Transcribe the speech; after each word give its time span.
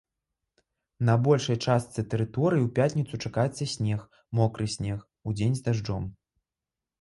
На 1.09 1.17
большай 1.25 1.57
частцы 1.65 2.03
тэрыторыі 2.13 2.63
ў 2.63 2.69
пятніцу 2.79 3.19
чакаецца 3.27 3.63
снег, 3.75 3.99
мокры 4.41 4.65
снег, 4.79 5.05
удзень 5.31 5.55
з 5.61 5.65
дажджом. 5.69 6.03